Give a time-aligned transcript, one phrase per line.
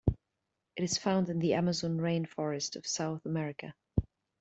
[0.75, 3.75] It is found in the Amazon rainforest of South America.